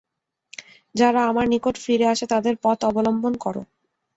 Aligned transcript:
যারা 0.95 1.21
আমার 1.25 1.45
নিকট 1.47 1.75
ফিরে 1.83 2.05
আসে 2.13 2.25
তাদের 2.33 2.53
পথ 2.63 2.79
অবলম্বন 2.89 3.33
কর। 3.43 3.55